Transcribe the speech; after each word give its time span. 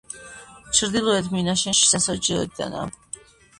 ჩრდილოეთ 0.79 1.29
მინაშენში 1.35 1.83
შესასვლელი 1.91 2.25
ჩრდილოეთიდანაა. 2.31 3.25